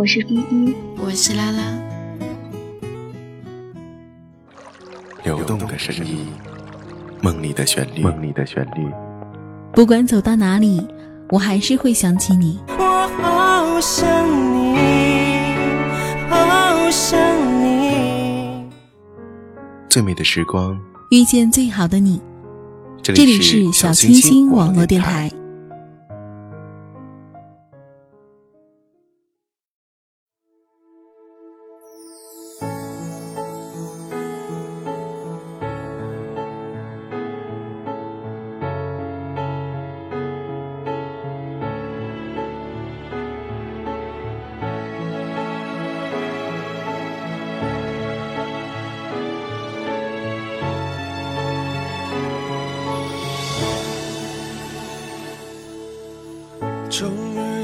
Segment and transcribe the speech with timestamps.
[0.00, 1.62] 我是依依，我是拉拉。
[5.24, 6.26] 流动的声音，
[7.20, 8.90] 梦里的旋律，梦里的旋律。
[9.74, 10.82] 不管走到哪里，
[11.28, 12.58] 我还是会想起你。
[12.78, 14.08] 我好想
[14.54, 14.74] 你，
[16.30, 17.20] 好想
[17.62, 18.64] 你。
[19.90, 22.22] 最美的时光，遇见最好的你。
[23.02, 25.30] 这里是小清新网络电台。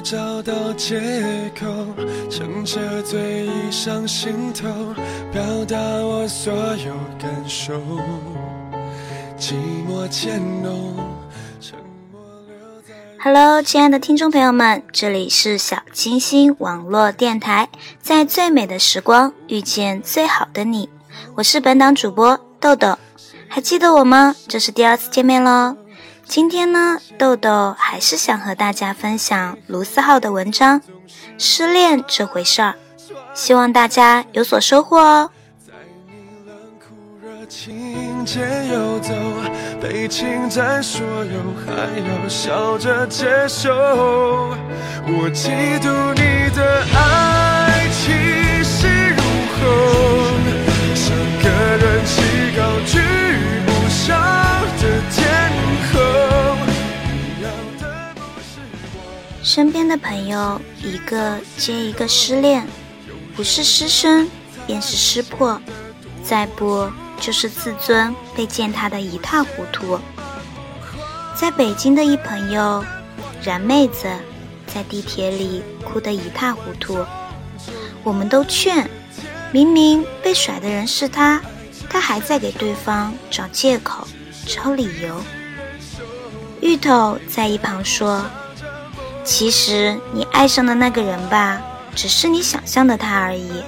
[0.09, 1.01] 找到借
[1.59, 1.67] 口，
[2.31, 4.69] 撑着醉意上心头，
[5.33, 7.75] 表达我所有感受。
[9.37, 9.55] 寂
[9.85, 10.95] 寞渐浓
[13.19, 17.69] ，Hello，亲爱的听众朋友们，这里是小清新网络电台，
[18.01, 20.89] 在最美的时光遇见最好的你，
[21.35, 22.97] 我是本档主播豆豆，
[23.49, 24.37] 还记得我吗？
[24.47, 25.77] 这是第二次见面喽。
[26.29, 30.81] 今天呢，豆豆还是想和大家分享卢思浩的文章
[31.39, 32.75] 《失恋这回事儿》，
[33.33, 35.31] 希望大家有所收获哦。
[45.09, 48.11] 我嫉妒你的爱气
[48.65, 49.23] 势如
[49.55, 49.65] 虹，
[50.95, 51.07] 像
[51.41, 51.47] 个
[51.79, 52.21] 人气
[52.57, 52.99] 高居
[59.57, 62.67] 身边的朋友一个接一个失恋，
[63.35, 64.29] 不是失身，
[64.67, 65.59] 便是失破，
[66.23, 66.87] 再不
[67.19, 69.99] 就是自尊被践踏的一塌糊涂。
[71.35, 72.85] 在北京的一朋友，
[73.43, 74.07] 然妹子
[74.67, 77.03] 在地铁里哭得一塌糊涂，
[78.05, 78.87] 我们都劝，
[79.53, 81.41] 明明被甩的人是他，
[81.89, 84.07] 他还在给对方找借口、
[84.47, 85.19] 找理由。
[86.61, 88.23] 芋头在一旁说
[89.27, 91.61] ：“其实你爱上的那个人吧，
[91.95, 93.63] 只是你想象的他而已。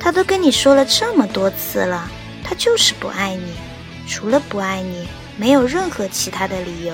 [0.00, 2.10] 他都跟你说了这么多次了，
[2.42, 3.52] 他就是不爱你，
[4.08, 5.06] 除了不爱你。”
[5.38, 6.92] 没有任何其他的理由。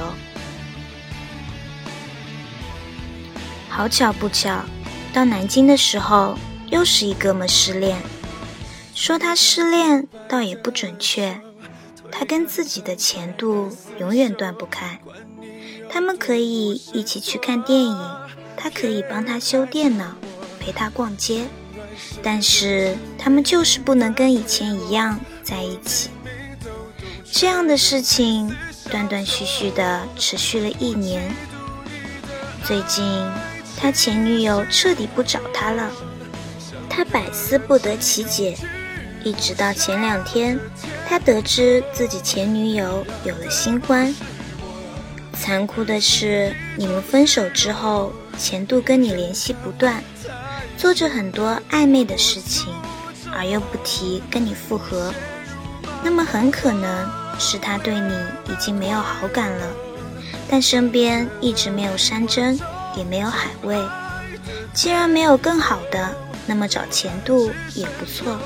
[3.71, 4.63] 好巧不巧，
[5.15, 7.97] 到南京的时候，又是一哥们失恋。
[8.95, 11.41] 说他失恋倒也不准确，
[12.13, 15.01] 他跟自己的前度永远断不开。
[15.95, 17.97] 他们可以一起去看电影，
[18.57, 20.17] 他可以帮他修电脑，
[20.59, 21.45] 陪他逛街，
[22.21, 26.11] 但是他们就是不能跟以前一样在一起。
[27.31, 28.53] 这样的事情
[28.91, 31.33] 断断续续的持续了一年。
[32.65, 33.05] 最近，
[33.77, 35.93] 他前女友彻底不找他了，
[36.91, 38.59] 他百思不得其解。
[39.23, 40.59] 一直到前两天，
[41.09, 44.13] 他得知自己前女友有了新欢。
[45.35, 50.03] 残酷的是，你们分手之后，前度跟你联系不断，
[50.77, 52.73] 做着很多暧昧的事情，
[53.33, 55.13] 而又不提跟你复合，
[56.03, 57.25] 那么很可能。
[57.37, 58.15] 是他对你
[58.49, 59.67] 已经没有好感了，
[60.49, 62.57] 但身边一直没有山珍，
[62.97, 63.77] 也没有海味。
[64.73, 66.15] 既然没有更好的，
[66.47, 68.39] 那么找前度也不错。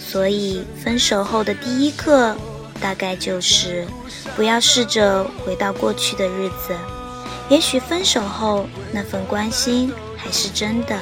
[0.00, 2.34] 所以分手后的第一课，
[2.80, 3.86] 大概就是
[4.34, 6.76] 不要试着回到过去的日子。
[7.48, 10.98] 也许分手后那份关心还是真的，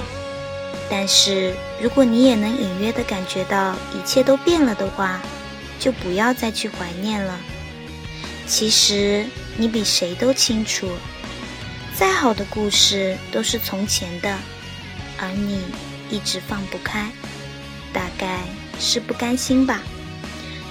[0.90, 5.20] 但是如果你也能隐约的感觉到一切都变了的话。
[5.80, 7.38] 就不要再去怀念了。
[8.46, 9.26] 其实
[9.58, 10.88] 你比谁都清楚，
[11.94, 14.34] 再好的故事都是从前的，
[15.18, 15.60] 而你
[16.08, 17.10] 一直放不开，
[17.92, 18.40] 大概
[18.80, 19.82] 是不甘心吧。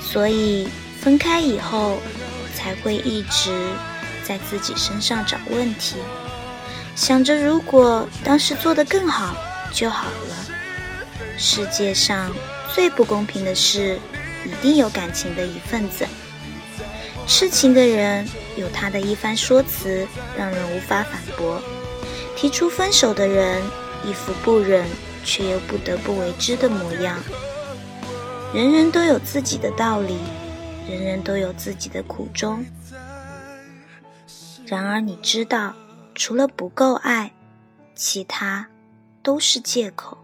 [0.02, 0.68] 所以
[1.04, 2.00] 分开以后，
[2.56, 3.52] 才会一直
[4.24, 5.98] 在自己身上找问题，
[6.96, 9.36] 想着如果当时做得更好，
[9.74, 10.48] 就好了。
[11.38, 12.32] 世界上
[12.74, 14.00] 最不公平的事，
[14.46, 16.06] 一定有感情的一份子。
[17.28, 18.26] 痴情的人
[18.56, 20.08] 有他的一番说辞，
[20.38, 21.60] 让人无法反驳；
[22.38, 23.62] 提出分手的人
[24.06, 24.86] 一副不忍
[25.26, 27.18] 却又不得不为之的模样。
[28.54, 30.18] 人人都有自己的道理，
[30.88, 32.66] 人人都有自己的苦衷。
[34.66, 35.74] 然而，你知道，
[36.16, 37.32] 除了不够爱，
[37.96, 38.68] 其他
[39.22, 40.18] 都是借口。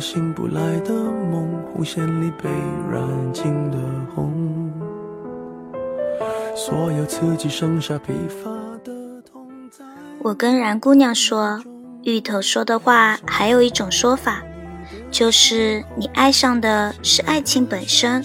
[0.00, 2.48] 醒不来的梦，红线里被
[2.90, 3.76] 染尽的
[4.14, 4.72] 红，
[6.56, 8.50] 所有刺激剩下疲乏
[8.82, 9.84] 的痛在。
[10.22, 11.62] 我跟然姑娘说，
[12.04, 14.42] 芋头说的话还有一种说法，
[15.10, 18.24] 就是你爱上的是爱情本身。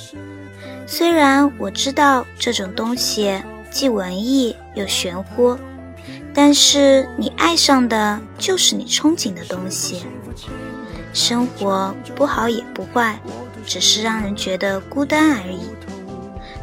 [0.88, 5.57] 虽然我知道这种东西既文艺又玄乎，
[6.33, 10.06] 但是你爱上的就是你憧憬的东西。
[11.15, 13.17] 生活不好也不坏，
[13.65, 15.62] 只是让人觉得孤单而已。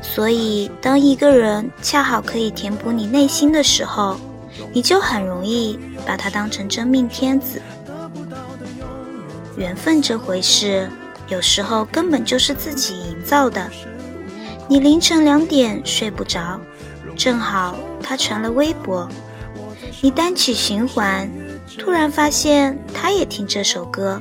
[0.02, 4.18] 所以，当一个人恰好可以填补你内心的时候，
[4.70, 7.62] 你就很容易把他当成真命天子。
[9.56, 10.86] 缘分这回事，
[11.28, 13.70] 有时候根本就是自己营造的。
[14.68, 16.60] 你凌晨两点睡不着，
[17.16, 19.08] 正好他传了微博，
[20.02, 21.30] 你单曲循环，
[21.78, 24.20] 突然发现他也听这首歌。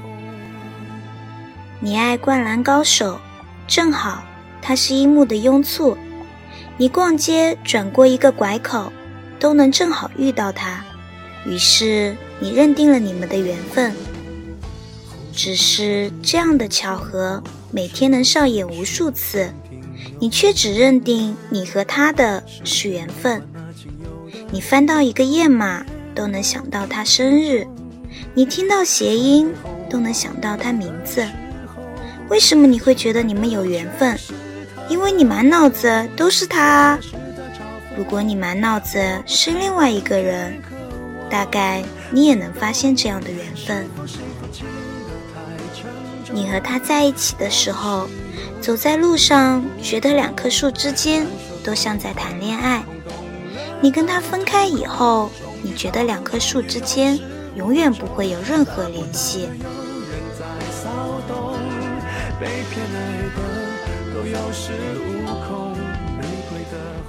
[1.83, 3.19] 你爱灌篮高手，
[3.68, 4.24] 正好
[4.62, 5.98] 他是樱木的拥簇。
[6.78, 8.94] 你逛街转过一个拐口，
[9.39, 10.86] 都能正好遇到他。
[11.44, 13.92] 于是你认定了你们的缘分。
[15.33, 17.42] 只是这样的巧合，
[17.72, 19.51] 每天能上演无数次，
[20.19, 23.42] 你却只认定你和他的是缘分。
[24.51, 25.83] 你翻到一个页码，
[26.13, 27.66] 都能想到他生日；
[28.36, 29.51] 你听到谐音，
[29.89, 31.25] 都能想到他名字。
[32.31, 34.18] 为什么你会觉得你们有缘分？
[34.88, 36.98] 因为你满脑子都是他。
[37.98, 40.57] 如果你满脑子是另外一个人，
[41.30, 43.86] 大概你也能发现这样的缘分。
[46.31, 48.07] 你和他在一起的时候，
[48.62, 51.28] 走在路上，觉得两棵树之间
[51.62, 52.80] 都像在谈恋爱；
[53.81, 55.30] 你跟他分开以后，
[55.62, 57.19] 你觉得两棵树之间
[57.56, 59.50] 永远不会有任何联系。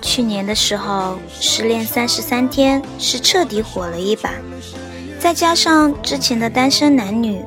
[0.02, 4.31] 去年的时候，失恋三十三天是彻底火了一把，
[5.19, 7.43] 再加上之前的单身男女，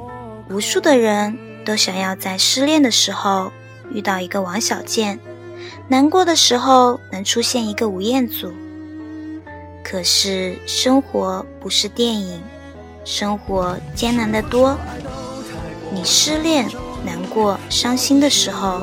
[0.50, 3.52] 无数的人都想要在失恋的时候
[3.92, 5.20] 遇到一个王小贱，
[5.88, 8.52] 难过的时候能出现一个吴彦祖。
[9.84, 12.42] 可是生活不是电影，
[13.04, 14.76] 生活艰难的多，
[15.92, 16.68] 你失恋。
[17.06, 18.82] 难过、伤心的时候，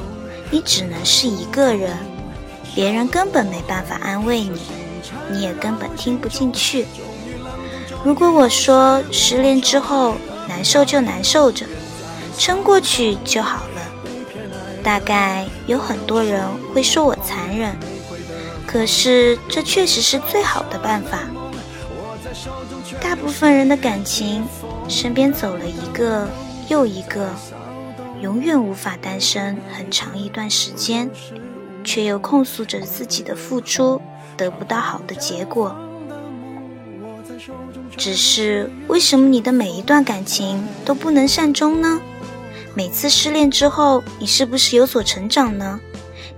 [0.50, 1.96] 你只能是一个人，
[2.74, 4.60] 别人根本没办法安慰你，
[5.30, 6.86] 你也根本听不进去。
[8.04, 10.14] 如果我说失恋之后
[10.48, 11.66] 难受就难受着，
[12.38, 13.82] 撑过去就好了，
[14.82, 16.42] 大概有很多人
[16.72, 17.76] 会说我残忍，
[18.66, 21.18] 可是这确实是最好的办法。
[23.00, 24.44] 大部分人的感情，
[24.88, 26.28] 身边走了一个
[26.68, 27.28] 又一个。
[28.22, 31.10] 永远无法单身很长一段时间，
[31.82, 34.00] 却又控诉着自己的付出
[34.36, 35.76] 得不到好的结果。
[37.96, 42.00] 只是为什么你的每一段感情都不能善终呢？
[42.76, 45.80] 每次失恋之后，你是不是有所成长呢？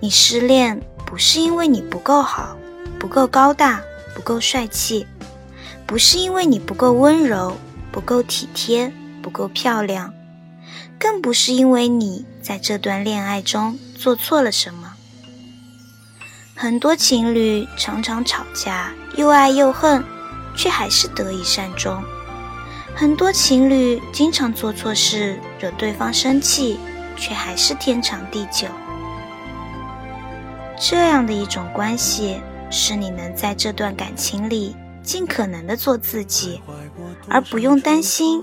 [0.00, 2.56] 你失恋不是因为你不够好、
[2.98, 3.82] 不够高大、
[4.14, 5.06] 不够帅气，
[5.84, 7.54] 不是因为你不够温柔、
[7.92, 8.90] 不够体贴、
[9.22, 10.12] 不够漂亮。
[11.04, 14.94] 更不是因为你在这段恋爱中做错了什么。
[16.56, 20.02] 很多情侣常常吵架，又爱又恨，
[20.56, 22.02] 却还是得以善终。
[22.94, 26.78] 很多情侣经常做错事，惹对方生气，
[27.18, 28.66] 却还是天长地久。
[30.80, 36.62] 这样的一种关系，是你能在这段感情里尽可能的做自己，
[37.28, 38.42] 而不用担心。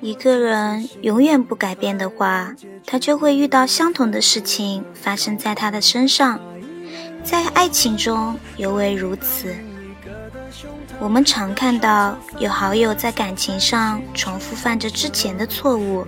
[0.00, 2.54] 一个人永远不改变的话，
[2.86, 6.40] 他就会遇到相同的事情发生在他的身上。
[7.22, 9.54] 在爱情中尤为如此。
[10.98, 16.06] 我们常看到有好友在感情上重复犯着之前的错误，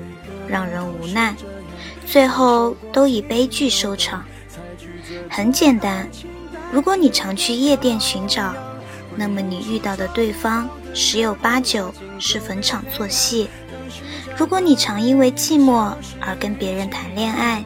[0.48, 1.34] 让人无奈，
[2.06, 4.24] 最后都以悲剧收场。
[5.28, 6.08] 很简单，
[6.72, 8.54] 如果你常去夜店寻找，
[9.16, 13.46] 那么你遇到的对方十有八九是逢场作戏；
[14.42, 17.64] 如果你常因为寂寞而跟别人谈恋爱，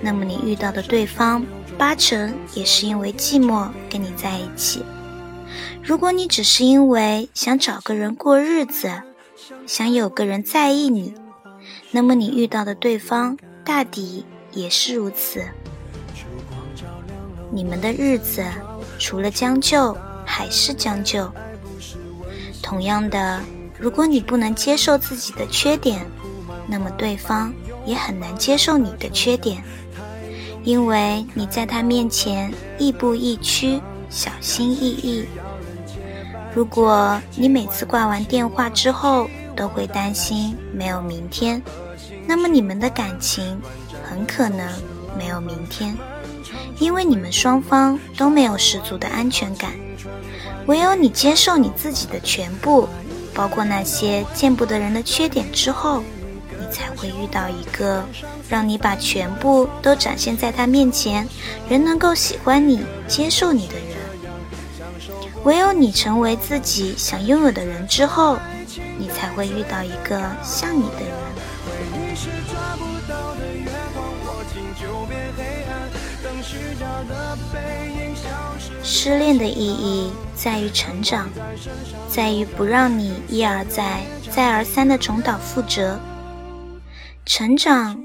[0.00, 1.44] 那么你遇到的对方。
[1.76, 4.82] 八成也是因为寂寞跟你在一起。
[5.82, 8.90] 如果你只是因为想找个人过日子，
[9.66, 11.12] 想有个人在意你，
[11.90, 15.44] 那么你遇到的对方大抵也是如此。
[17.52, 18.42] 你们的日子
[18.98, 19.94] 除了将就
[20.24, 21.30] 还是将就。
[22.62, 23.38] 同样的，
[23.78, 26.04] 如果你不能接受自己的缺点，
[26.66, 27.52] 那么对方
[27.84, 29.62] 也很难接受你的缺点。
[30.64, 33.80] 因为你在他面前亦步亦趋，
[34.10, 35.24] 小心翼翼。
[36.54, 41.62] 如果你每次挂完电话之后都会担心没有明天，
[42.26, 43.60] 那么你们的感情
[44.02, 44.66] 很可能
[45.16, 45.96] 没有明天，
[46.80, 49.70] 因为你们双方都没有十足的安全感。
[50.66, 52.88] 唯有你接受你自己的全部，
[53.36, 56.02] 包括那些见不得人的缺点之后。
[56.58, 58.04] 你才会遇到一个
[58.48, 61.28] 让你把全部都展现在他面前，
[61.68, 63.84] 人能够喜欢你、接受你的人。
[65.44, 68.36] 唯有你成为自己想拥有的人之后，
[68.98, 71.10] 你才会遇到一个像你的人。
[78.82, 81.28] 失恋的意义在于成长，
[82.08, 85.98] 在于不让你一而再、再而三的重蹈覆辙。
[87.24, 88.00] 成长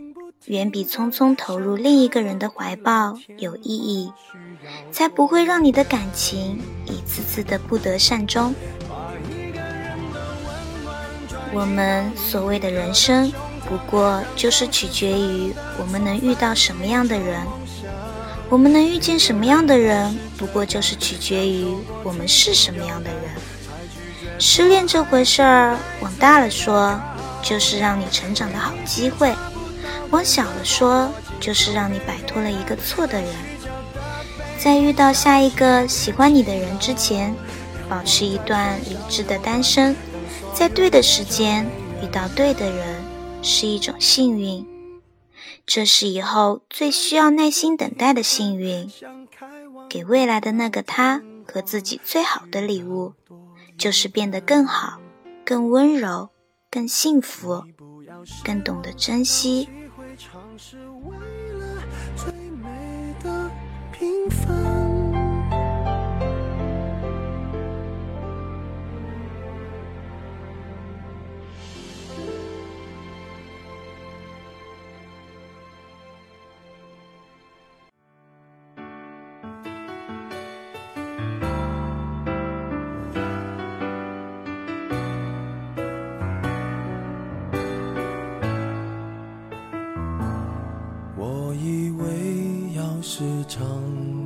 [0.45, 4.11] 远比匆匆投入另一个人的怀抱有意义，
[4.91, 8.55] 才不会让你的感情一次次的不得善终。
[11.53, 13.31] 我们所谓的人生，
[13.67, 17.45] 不过就是取决于我们能遇到什么样的人，
[18.51, 21.65] 我们能遇见什么样的人，不过就是取决于
[22.03, 23.21] 我们是什么样的人。
[24.37, 26.99] 失恋这回事儿，往大了说。
[27.43, 29.33] 就是让你成长的好机会，
[30.11, 33.27] 往小了说，就是让你摆脱了一个错的人。
[34.59, 37.33] 在遇到下一个喜欢你的人之前，
[37.89, 39.95] 保持一段理智的单身，
[40.53, 41.65] 在对的时间
[42.03, 43.01] 遇到对的人，
[43.41, 44.63] 是一种幸运。
[45.65, 48.89] 这是以后最需要耐心等待的幸运。
[49.89, 53.13] 给未来的那个他和自己最好的礼物，
[53.77, 54.99] 就是变得更好，
[55.45, 56.29] 更温柔。
[56.73, 57.65] 更幸福，
[58.45, 59.67] 更懂得珍惜。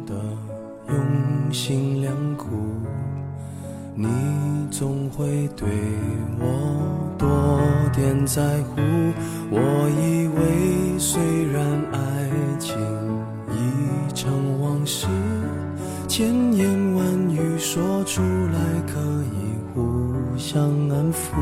[0.05, 0.13] 的
[0.87, 2.47] 用心良苦，
[3.95, 4.07] 你
[4.69, 5.67] 总会对
[6.39, 7.59] 我多
[7.93, 8.81] 点在乎。
[9.49, 12.75] 我以为虽然爱情
[13.49, 15.07] 已成往事，
[16.07, 18.99] 千言万语说出来可
[19.31, 21.37] 以互相安抚。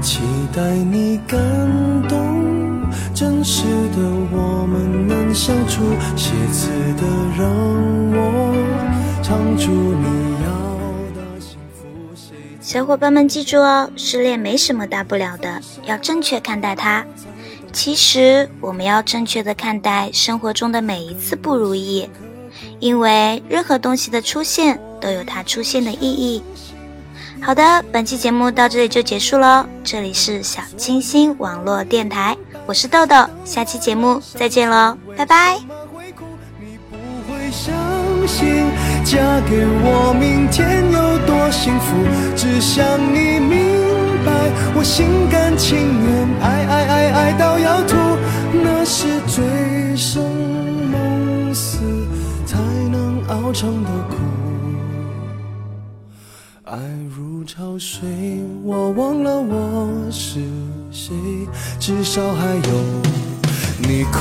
[0.00, 0.22] 期
[0.54, 1.38] 待你感
[2.08, 2.39] 动，
[3.14, 4.02] 真实的
[4.32, 5.82] 我们能相处，
[6.16, 7.06] 写词的
[7.38, 7.80] 让。
[12.60, 17.04] 小伙伴们记住哦，失恋没什么大不了的，要正确看待它。
[17.72, 22.08] 其实我们要正确的看待生活中的每一次不如意，
[22.78, 26.42] 因为任何东西的出现都有它出现的意义。
[27.42, 29.64] 好的，本期节目到这里就结束喽。
[29.82, 35.58] 这里是小清新网络电台，我是豆豆，下期节目再见喽，拜拜。
[37.50, 37.74] 相
[38.28, 38.70] 信。
[39.02, 39.18] 嫁
[39.48, 41.96] 给我，明天有多幸福？
[42.36, 43.58] 只想你明
[44.24, 44.30] 白，
[44.76, 47.96] 我心甘情愿爱爱爱爱到要吐，
[48.52, 49.42] 那是醉
[49.96, 50.22] 生
[50.92, 51.80] 梦死
[52.46, 52.56] 才
[52.92, 54.14] 能熬成的苦。
[56.64, 56.76] 爱
[57.52, 58.08] 潮水，
[58.62, 60.38] 我忘了我是
[60.92, 61.12] 谁，
[61.80, 62.62] 至少还有
[63.78, 64.20] 你哭。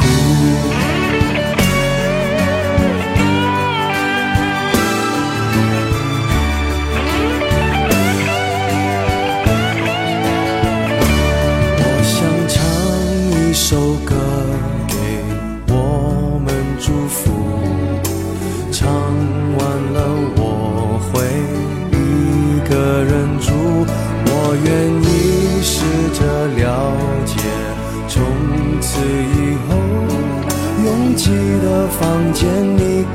[11.77, 12.17] 我想
[12.48, 12.57] 唱
[13.48, 14.15] 一首歌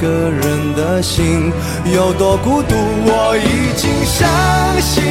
[0.01, 1.53] 个人的心
[1.85, 2.75] 有多孤独。
[3.07, 4.29] 我已经相
[4.81, 5.03] 信，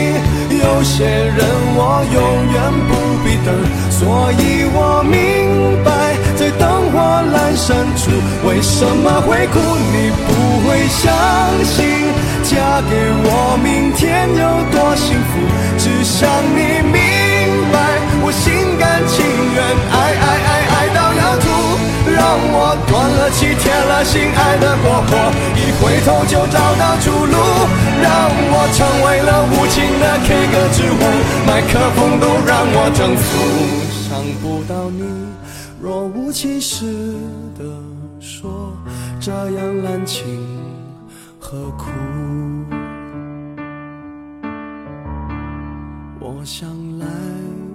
[0.50, 1.40] 有些人
[1.76, 2.22] 我永
[2.54, 2.56] 远
[2.88, 2.92] 不
[3.24, 3.54] 必等，
[3.90, 5.92] 所以我明白，
[6.36, 7.00] 在灯火
[7.32, 8.12] 阑珊处，
[8.48, 9.60] 为什么会哭？
[9.92, 10.30] 你不
[10.68, 11.12] 会相
[11.64, 11.84] 信，
[12.44, 12.92] 嫁给
[13.26, 15.32] 我，明天有多幸福？
[15.78, 16.98] 只想你明
[17.72, 17.76] 白，
[18.22, 19.26] 我心甘情
[19.56, 19.58] 愿
[19.92, 20.73] 爱爱爱爱，
[22.12, 25.12] 让我断了气，铁了心，爱的过火，
[25.56, 27.38] 一回头就找到出路，
[28.02, 31.04] 让我成为了无情的 K 歌之王，
[31.48, 33.24] 麦克风都让我征服。
[34.10, 35.04] 想不到你
[35.82, 36.86] 若无其事
[37.58, 37.64] 的
[38.20, 38.74] 说，
[39.20, 40.48] 这样滥情
[41.40, 41.90] 何苦？
[46.20, 46.70] 我想
[47.00, 47.06] 来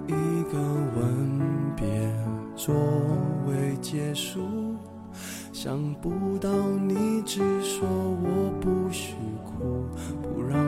[0.07, 0.13] 一
[0.53, 0.59] 个
[0.97, 1.41] 吻
[1.77, 1.87] 别
[2.57, 2.75] 作
[3.91, 4.77] 结束，
[5.51, 6.51] 想不到
[6.87, 9.15] 你只说我不许
[9.47, 9.87] 哭，
[10.23, 10.63] 不让